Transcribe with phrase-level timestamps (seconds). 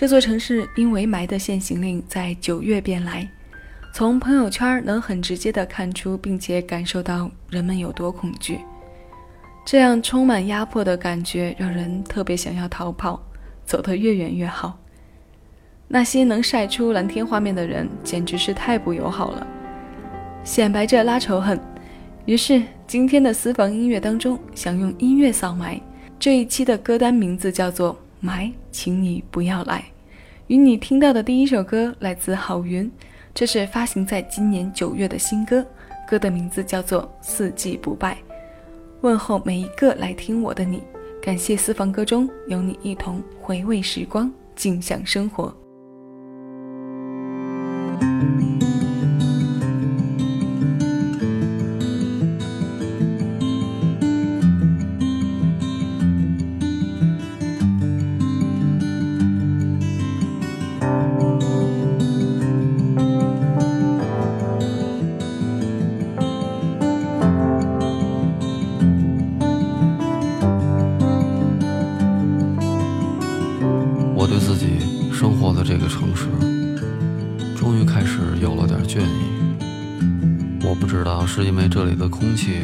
[0.00, 3.28] 这座城市因为霾的限行令在九月便来，
[3.92, 8.60] 从朋友圈能很直接的看出，并且感受到人们有多恐惧。
[9.62, 13.22] 这样充满压迫的感觉，让人特别想要逃跑，
[13.66, 14.78] 走得越远越好。
[15.86, 19.46] 那些能晒出蓝天画面的人，简直是太不友好了，
[20.42, 21.60] 显摆着拉仇恨。
[22.24, 25.78] 于是今天的私房音乐当中，想用音乐扫霾。
[26.18, 27.92] 这一期的歌单名字叫做
[28.22, 29.78] 《霾，请你不要来》。
[30.46, 32.90] 与你听到的第一首歌来自郝云，
[33.32, 35.64] 这是发行在今年九月的新歌，
[36.08, 38.14] 歌的名字叫做《四季不败》。
[39.00, 40.82] 问候每一个来听我的你，
[41.22, 45.54] 感谢私房歌中有你一同回味时光，静享生活。
[74.30, 74.78] 对自己
[75.12, 76.28] 生活的这个城市，
[77.58, 79.24] 终于开始有了点倦意。
[80.62, 82.60] 我不知道是因为这里的空气，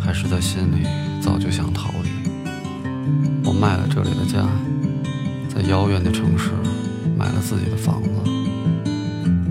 [0.00, 0.84] 还是在心里
[1.20, 2.28] 早就想逃离？
[3.44, 4.48] 我卖了这里的家，
[5.48, 6.50] 在遥远的城市
[7.16, 8.08] 买了自己的房子。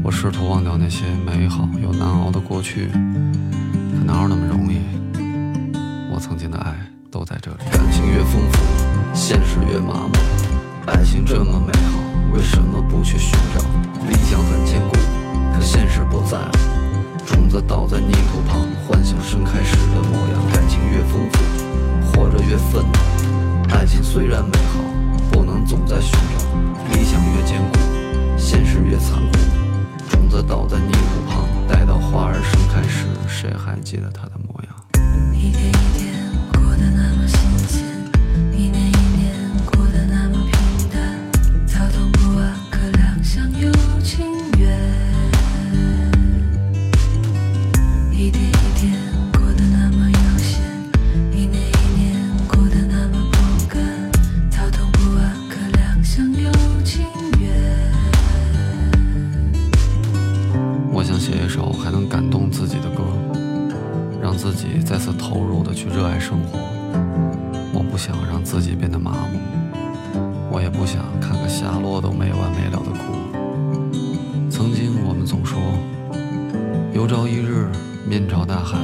[0.03, 4.81] 我试图忘掉那些美好又难熬的过去，可哪有那么容易？
[6.13, 6.75] 我曾经的爱
[7.09, 7.57] 都在这里。
[7.71, 8.59] 感情越丰富，
[9.13, 10.32] 现实越麻木。
[10.85, 11.99] 爱情这么美好，
[12.33, 13.61] 为什么不去寻找？
[14.07, 14.95] 理想很坚固，
[15.55, 16.51] 可现实不在了。
[17.25, 20.51] 种子倒在泥土旁，幻想盛开时的模样。
[20.51, 23.73] 感情越丰富，活着越愤怒。
[23.73, 24.81] 爱情虽然美好，
[25.31, 26.43] 不能总在寻找。
[26.91, 27.79] 理想越坚固，
[28.37, 29.37] 现实越残酷。
[30.09, 35.92] 种子倒在泥土旁，待到花儿盛开时，谁还记得它的模样？
[66.33, 66.57] 生活。
[67.71, 69.37] 我不想让自己变得麻木，
[70.51, 73.13] 我也不想看个下落都没完没了的哭。
[74.49, 75.59] 曾经我们总说，
[76.91, 77.69] 有朝一日。
[78.05, 78.77] 面朝大海，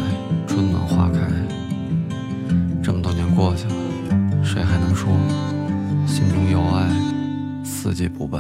[0.48, 1.20] 春暖花开。
[2.82, 3.74] 这么多年过去了，
[4.42, 5.10] 谁还能说
[6.08, 6.88] 心中有爱，
[7.66, 8.40] 四季不败？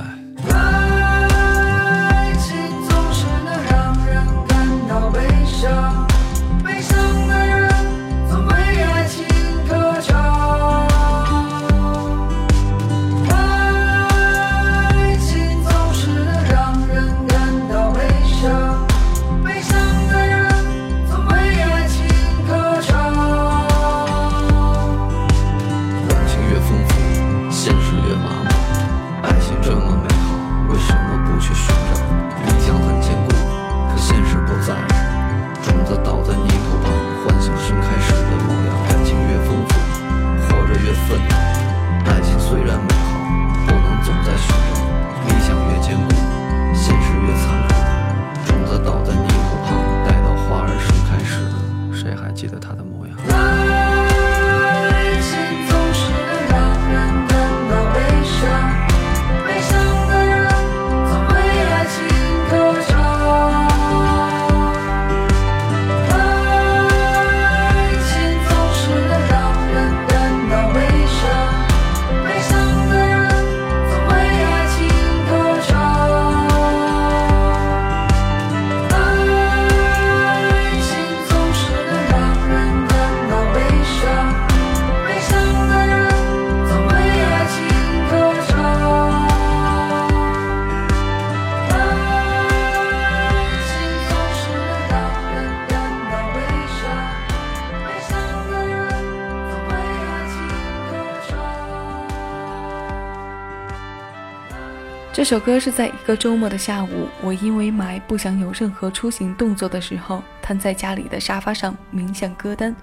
[105.29, 112.75] 首歌是在一个周末的下午，我因为霾不想有任何出行动作的时候，瘫在家里的沙发上冥想歌单。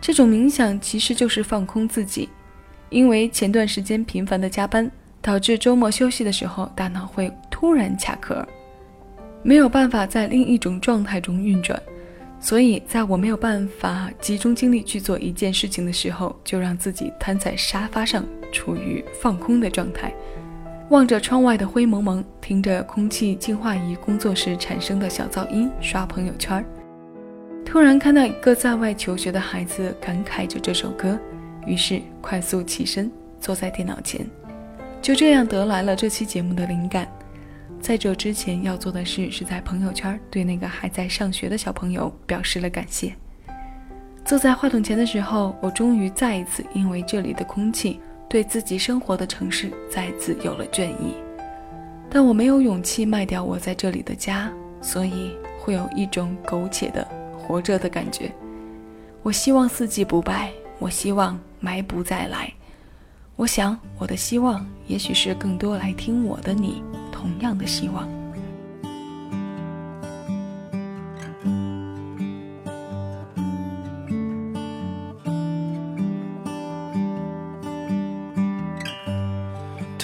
[0.00, 2.28] 这种冥想其实就是放空自己，
[2.90, 4.88] 因为前段时间频繁的加班，
[5.20, 8.46] 导致周末休息的时候，大脑会突然卡壳，
[9.42, 11.76] 没有办法在另一种状态中运转。
[12.38, 20.14] 所以，在我没有办法集中精力去做一件事情的时候，就让自己瘫在沙发上，处于放空的状态，
[20.92, 26.62] 望着窗外的灰蒙蒙，听着空气净化仪工作时产生的小噪音，刷朋友圈。
[27.64, 31.18] 突然看到一个在外求学的孩子感慨着这首歌，
[31.64, 33.10] 于是快速起身，
[33.40, 34.26] 坐在电脑前，
[35.00, 37.08] 就这样得来了这期节目的灵感。
[37.80, 43.14] 在这之前要做的事是在朋友圈对那个还在上学的小朋友表示了感谢。
[44.26, 47.98] 坐在话筒前的时候，我终于再一次因为这里的空气，
[48.32, 51.16] 对自己生活的城市再次有了倦意。
[52.08, 54.50] 但我没有勇气卖掉我在这里的家，
[54.80, 57.06] 所以会有一种苟且的
[57.36, 58.32] 活着的感觉。
[59.22, 62.50] 我希望四季不败，我希望埋不再来。
[63.36, 66.82] 我想，我的希望也许是更多来听我的你。
[67.12, 68.08] 同样的希望。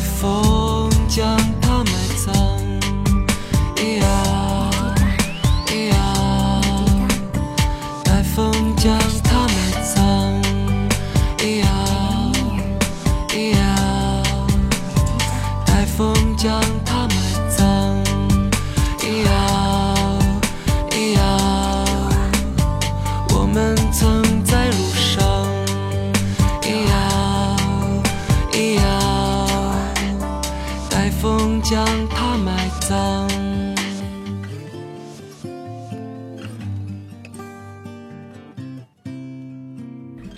[0.00, 1.59] 风将。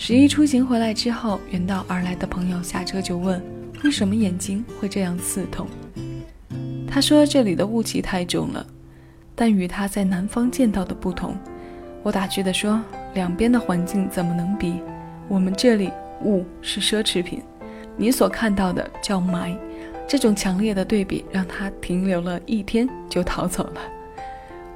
[0.05, 3.41] 十一出行回来之后，远道而来的朋友下车就问
[3.85, 5.65] ：“为什么眼睛会这样刺痛？”
[6.91, 8.67] 他说：“这里的雾气太重了。”
[9.37, 11.37] 但与他在南方见到的不同，
[12.03, 12.83] 我打趣地说
[13.15, 14.81] ：“两边的环境怎么能比？
[15.29, 15.89] 我们这里
[16.25, 17.41] 雾是奢侈品，
[17.97, 19.57] 你所看到的叫霾。”
[20.09, 23.81] 这种强烈的对比让他停留了一天就逃走了。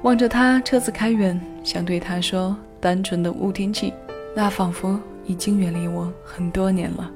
[0.03, 3.91] 望着他车子开远，想对他说：“单纯的雾天气，
[4.33, 7.11] 那仿佛……”已经远离我很多年了。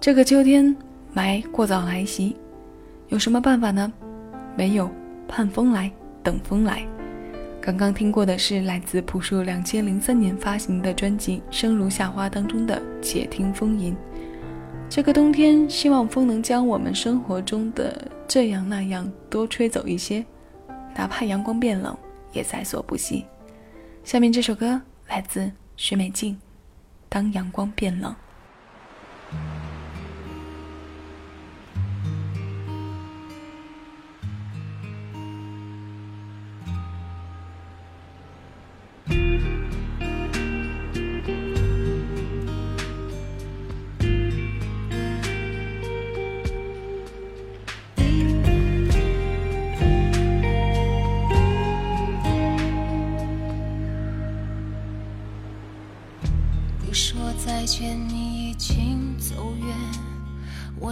[0.00, 0.76] 这个秋天
[1.14, 2.36] 霾过早来袭，
[3.08, 3.92] 有什么办法呢？
[4.56, 4.88] 没有，
[5.26, 5.90] 盼风来，
[6.22, 6.86] 等风来。
[7.60, 13.92] 刚刚听过的是来自朴树两千零三年发行的专辑《生如夏花》当中的《且听风吟》。
[14.86, 20.22] 这个冬天，希望风能将我们生活中的这样那样多吹走一些，
[20.94, 21.96] 哪怕阳光变冷，
[22.34, 23.24] 也在所不惜。
[24.04, 24.78] 下面这首歌
[25.08, 26.34] 来自许美静，
[27.14, 28.10] 《当阳光变冷》。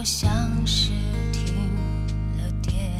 [0.03, 0.29] 像
[0.67, 0.91] 是
[1.31, 1.55] 停
[2.37, 2.91] 了电，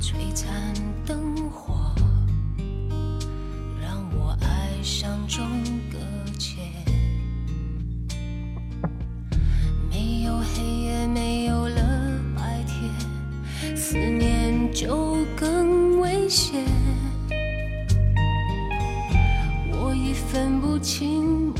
[0.00, 0.50] 璀璨
[1.06, 1.94] 灯火
[3.80, 5.46] 让我爱上中
[5.92, 5.98] 搁
[6.38, 6.58] 浅，
[9.88, 16.64] 没有黑夜，没有了白天，思念就更危险。
[19.70, 21.52] 我已分不清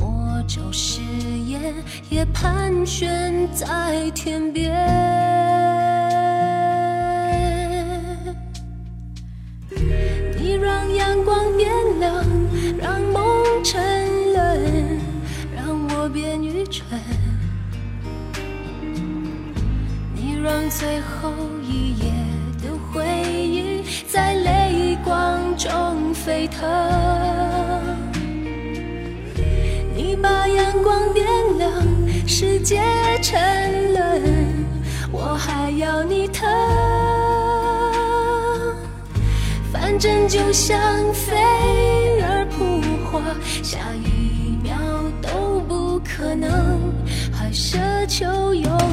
[0.43, 0.99] 魔咒誓
[1.47, 1.73] 言，
[2.09, 4.73] 也盘旋在天边。
[10.37, 12.25] 你让阳光变冷，
[12.77, 13.81] 让梦沉
[14.33, 14.99] 沦，
[15.55, 16.85] 让我变愚蠢。
[20.13, 21.31] 你让最后
[21.63, 22.11] 一页
[22.61, 26.92] 的回忆在泪光中沸腾。
[30.93, 31.25] 光点
[31.57, 31.71] 亮，
[32.27, 32.79] 世界
[33.23, 34.63] 沉沦，
[35.11, 36.47] 我还要你疼。
[39.71, 40.79] 反正就像
[41.11, 43.19] 飞蛾扑火，
[43.63, 44.77] 下一秒
[45.19, 46.79] 都不可能，
[47.33, 48.85] 还奢求永恒。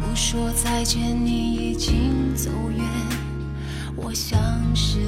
[0.00, 1.51] 不说再见，你
[2.42, 2.84] 走远，
[3.94, 4.36] 我像
[4.74, 4.98] 是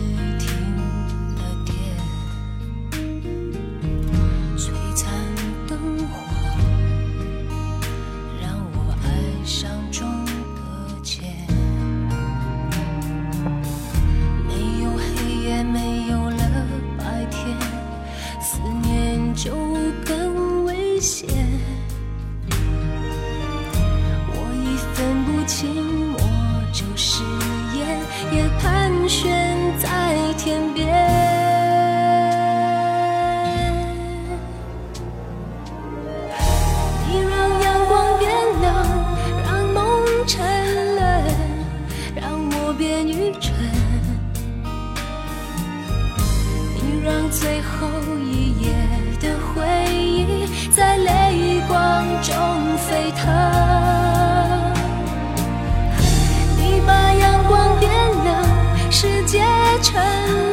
[59.84, 60.02] 沉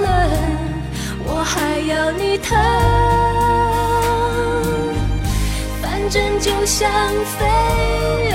[0.01, 0.29] 沦，
[1.23, 2.57] 我还要你疼。
[5.81, 6.91] 反正就像
[7.39, 8.30] 飞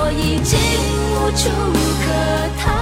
[0.00, 0.58] 我已经
[1.10, 1.50] 无处
[2.04, 2.77] 可逃。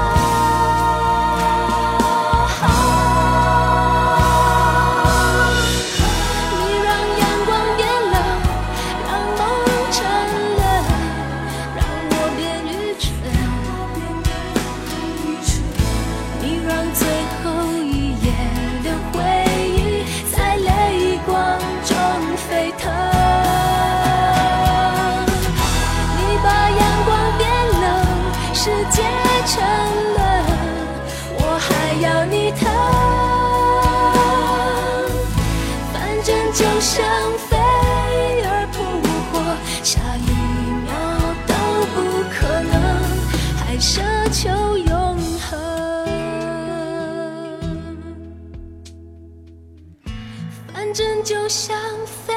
[51.25, 52.33] 就像飞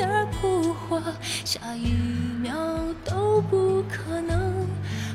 [0.00, 1.02] 蛾扑火，
[1.44, 1.92] 下一
[2.40, 2.54] 秒
[3.04, 4.66] 都不可能，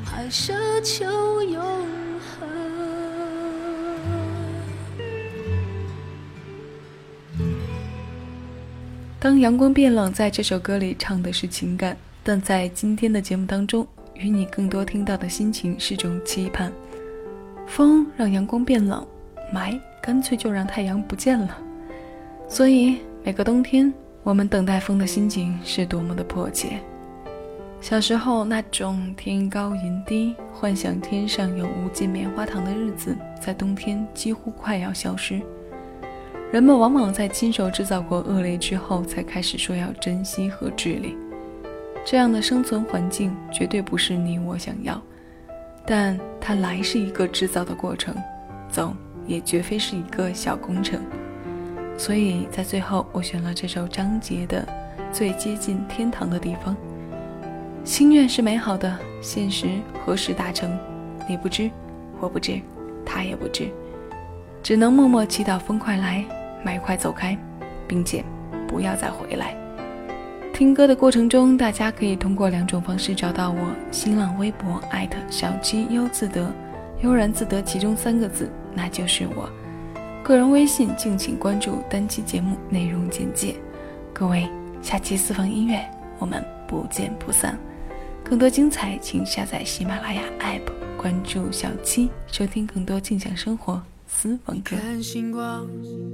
[0.04, 1.62] 还奢求永
[2.18, 2.48] 恒。
[9.18, 16.72] 当阳光变冷，在这首歌里唱的是情感，但在今天的节目当中，与你更多听到的心情是种期盼。
[17.66, 19.06] 风让阳光变冷，
[19.54, 21.56] 霾干脆就让太阳不见了。
[22.50, 26.80] 所以每个冬天，我们等待风的心情是多么的迫切。
[27.80, 35.40] 小时候那种天高云低，幻想天上有无尽棉花糖的日子，在冬天几乎快要消失。
[36.50, 41.16] 人们往往在亲手制造过恶劣之后，才开始说要珍惜和治理。
[42.04, 45.00] 这样的生存环境绝对不是你我想要，
[45.86, 48.12] 但它来是一个制造的过程，
[48.68, 48.92] 走
[49.24, 51.00] 也绝非是一个小工程。
[52.00, 54.66] 所以在最后，我选了这首张杰的
[55.12, 56.74] 《最接近天堂的地方》。
[57.84, 59.68] 心愿是美好的，现实
[60.02, 60.74] 何时达成？
[61.28, 61.70] 你不知，
[62.18, 62.58] 我不知，
[63.04, 63.68] 他也不知，
[64.62, 66.24] 只能默默祈祷风快来，
[66.64, 67.36] 麦快走开，
[67.86, 68.24] 并且
[68.66, 69.54] 不要再回来。
[70.54, 73.58] 听歌的过程中，大家可以通过两种方式找到我：
[73.90, 76.50] 新浪微博艾特小七优自得，
[77.02, 79.50] 悠然自得其中三个字，那就是我。
[80.22, 83.56] 个人微信敬请关注单期节目内容简介。
[84.12, 84.48] 各位，
[84.82, 85.82] 下期私房音乐，
[86.18, 87.58] 我们不见不散。
[88.22, 94.76] 更多精彩，请下载喜马拉雅 APP，关注小七，收听更多静享生活私房歌。
[94.76, 95.66] 看星光，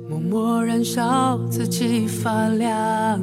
[0.08, 3.20] 默默燃烧，自己发亮。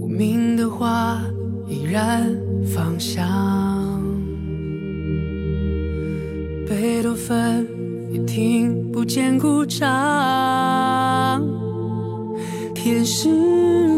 [0.00, 1.20] 无名的花
[1.66, 2.34] 依然
[2.64, 4.00] 芳香，
[6.66, 7.66] 贝多芬
[8.26, 9.86] 听不见鼓掌，
[12.74, 13.28] 天使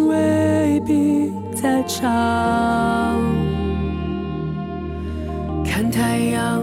[0.09, 3.19] 未必在场。
[5.65, 6.63] 看太阳，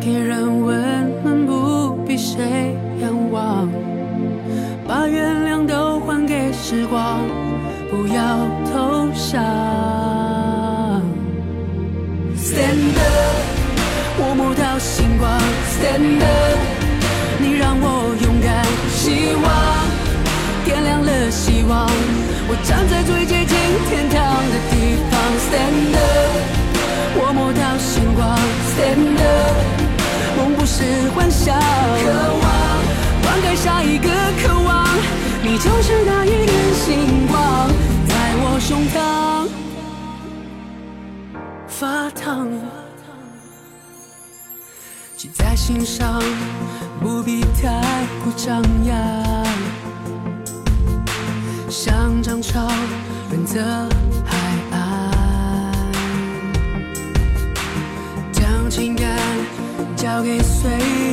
[0.00, 3.68] 给人温暖，不必谁仰望。
[4.86, 7.20] 把原谅都还给时光，
[7.90, 8.38] 不要
[8.72, 9.42] 投降。
[12.36, 13.44] Stand up，
[14.20, 15.28] 我摸到星光。
[15.68, 16.58] Stand up，
[21.48, 21.88] 希望。
[22.50, 23.56] 我站在最接近
[23.88, 24.16] 天堂
[24.52, 25.16] 的地方。
[25.48, 26.32] Stand up，
[27.16, 28.36] 我摸到星光。
[28.68, 29.56] Stand up，
[30.36, 30.84] 梦不是
[31.14, 32.04] 幻想，渴
[32.42, 32.44] 望
[33.22, 34.08] 灌溉下一个
[34.42, 34.86] 渴望。
[35.42, 37.68] 你就是那一点星光，
[38.08, 39.48] 在我胸膛
[41.66, 42.46] 发烫。
[45.16, 46.22] 记在心上，
[47.00, 47.80] 不必太
[48.22, 49.37] 过张扬。
[51.70, 52.66] 像涨潮
[53.30, 53.60] 润泽
[54.24, 54.36] 海
[54.72, 55.12] 岸，
[58.32, 59.06] 将情感
[59.94, 60.70] 交给岁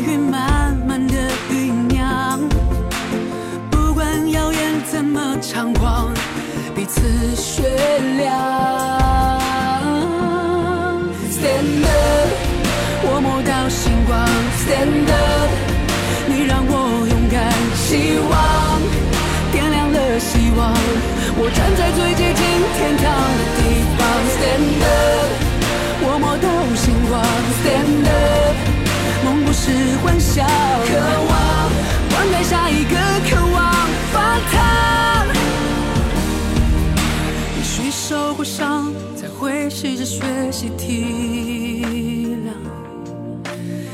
[0.07, 1.13] 月，慢慢的
[1.51, 2.39] 酝酿。
[3.69, 6.13] 不管谣言怎么猖狂，
[6.73, 7.01] 彼此
[7.35, 7.63] 雪
[8.17, 8.33] 亮。
[11.31, 12.29] Stand up，
[13.03, 14.25] 我摸到星光。
[14.63, 15.51] Stand up，
[16.27, 18.54] 你让我勇敢，希望。
[21.37, 22.43] 我站在最接近
[22.75, 23.05] 天堂
[23.37, 23.59] 的地
[23.97, 24.01] 方。
[24.35, 25.29] Stand up，
[26.01, 27.13] 我摸到星光。
[27.61, 28.55] Stand up，
[29.25, 29.61] 梦不是
[30.03, 30.89] 幻想，渴
[31.27, 31.33] 望
[32.09, 32.95] 灌溉下一个
[33.29, 33.57] 渴望
[34.11, 34.15] 发
[34.51, 34.53] 烫。
[37.57, 41.85] 也许受过伤，才会试着学习体
[42.45, 42.53] 谅。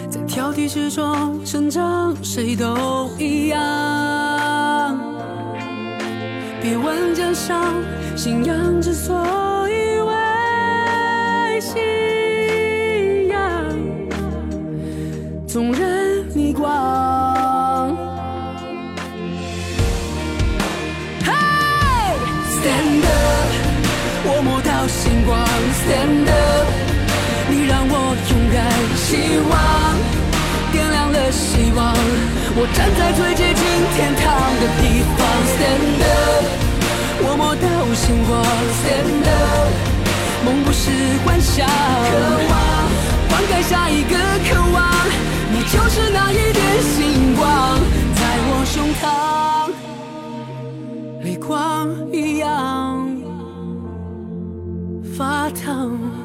[0.10, 4.21] 在挑剔之中成长，谁都一样。
[6.62, 7.74] 别问肩上
[8.16, 9.18] 信仰之所
[9.68, 13.40] 以为信仰，
[15.48, 15.82] 纵然
[16.36, 17.98] 逆光。
[21.26, 21.34] 嘿
[22.54, 23.50] ，Stand up，
[24.24, 25.36] 我摸到星光。
[25.82, 26.68] Stand up，
[27.50, 28.62] 你让我勇敢，
[28.96, 29.10] 希
[29.50, 29.52] 望
[30.72, 31.92] 点亮了希望。
[32.54, 34.22] 我站在最接近天堂
[34.60, 34.84] 的地
[35.18, 35.31] 方。
[38.02, 38.44] 星光
[38.82, 39.70] ，Stand up，
[40.44, 40.90] 梦不是
[41.24, 41.72] 幻想，渴
[42.50, 42.54] 望，
[43.30, 44.18] 灌溉下一个
[44.50, 44.82] 渴望，
[45.54, 47.46] 你就是那一点星光，
[48.16, 49.04] 在我胸膛，
[51.24, 53.08] 泪光一样
[55.16, 56.21] 发烫。